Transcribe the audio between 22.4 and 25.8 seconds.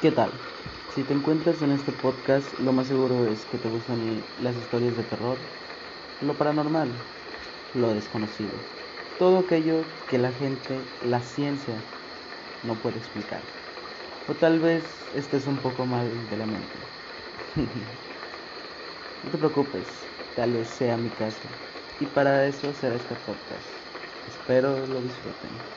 eso será este podcast. Espero lo disfruten.